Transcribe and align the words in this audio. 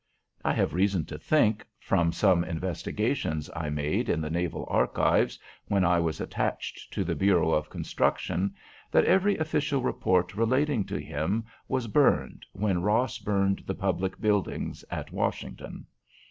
I 0.43 0.53
have 0.53 0.73
reason 0.73 1.05
to 1.05 1.19
think, 1.19 1.63
from 1.77 2.11
some 2.11 2.43
investigations 2.43 3.51
I 3.55 3.69
made 3.69 4.09
in 4.09 4.19
the 4.19 4.31
Naval 4.31 4.65
Archives 4.67 5.37
when 5.67 5.85
I 5.85 5.99
was 5.99 6.19
attached 6.19 6.91
to 6.93 7.03
the 7.03 7.13
Bureau 7.13 7.51
of 7.51 7.69
Construction, 7.69 8.55
that 8.89 9.05
every 9.05 9.37
official 9.37 9.83
report 9.83 10.33
relating 10.35 10.85
to 10.85 10.97
him 10.97 11.45
was 11.67 11.85
burned 11.85 12.47
when 12.53 12.81
Ross 12.81 13.19
burned 13.19 13.61
the 13.67 13.75
public 13.75 14.19
buildings 14.19 14.83
at 14.89 15.11
Washington. 15.11 15.85